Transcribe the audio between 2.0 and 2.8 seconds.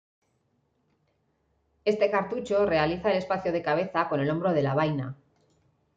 cartucho